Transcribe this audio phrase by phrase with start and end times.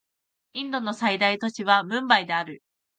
[0.53, 2.63] インドの最大都市はムンバイである